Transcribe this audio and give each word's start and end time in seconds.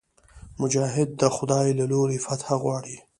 مجاهد 0.61 1.09
د 1.21 1.23
خدای 1.35 1.67
له 1.79 1.85
لورې 1.91 2.17
فتحه 2.25 2.55
غواړي. 2.63 2.97